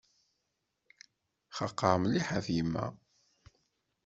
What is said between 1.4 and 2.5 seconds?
Xaqeɣ mliḥ ɣef